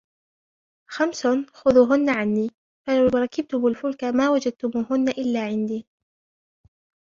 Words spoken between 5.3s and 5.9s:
عِنْدِي